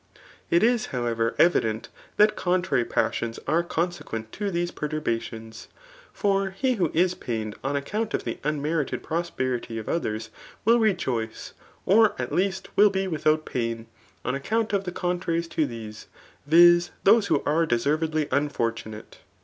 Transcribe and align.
It 0.49 0.63
is 0.63 0.87
however 0.87 1.35
evident 1.37 1.89
that 2.17 2.35
contrary 2.35 2.83
passions 2.83 3.39
are 3.47 3.63
conse 3.63 4.01
quent 4.03 4.31
[to 4.31 4.49
these 4.49 4.71
perturbations.]) 4.71 5.67
For 6.11 6.49
he 6.57 6.73
who 6.77 6.89
is 6.91 7.13
pained 7.13 7.53
on 7.63 7.75
account 7.75 8.15
of 8.15 8.23
the 8.23 8.39
unmerited 8.43 9.03
prosperity 9.03 9.77
of 9.77 9.87
others, 9.87 10.31
will 10.65 10.79
rejoice, 10.79 11.53
or 11.85 12.15
at 12.17 12.33
least 12.33 12.67
will 12.75 12.89
be 12.89 13.07
without 13.07 13.45
pain, 13.45 13.85
on 14.25 14.33
account 14.33 14.73
of 14.73 14.85
the 14.85 14.91
contraries 14.91 15.47
to 15.49 15.67
these, 15.67 16.07
viz. 16.47 16.89
those 17.03 17.27
who 17.27 17.43
are 17.45 17.67
deservedly 17.67 18.27
unfortunate. 18.31 19.19